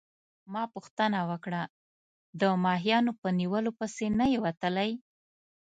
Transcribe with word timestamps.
ما 0.53 0.63
پوښتنه 0.73 1.19
وکړه: 1.29 1.61
د 2.39 2.41
ماهیانو 2.65 3.11
په 3.21 3.27
نیولو 3.39 3.71
پسي 3.79 4.07
نه 4.19 4.25
يې 4.31 4.39
وتلی؟ 4.45 4.91